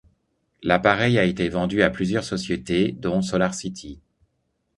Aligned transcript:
L'appareil 0.63 1.19
a 1.19 1.25
été 1.25 1.47
vendu 1.47 1.83
à 1.83 1.91
plusieurs 1.91 2.23
sociétés, 2.23 2.91
dont 2.93 3.21
SolarCity. 3.21 3.99